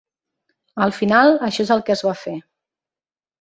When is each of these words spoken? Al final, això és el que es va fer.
Al 0.85 0.93
final, 0.99 1.33
això 1.49 1.67
és 1.67 1.73
el 1.77 1.85
que 1.91 1.95
es 1.97 2.03
va 2.09 2.15
fer. 2.23 2.35